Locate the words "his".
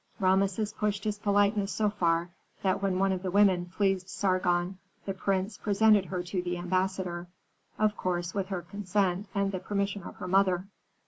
1.03-1.19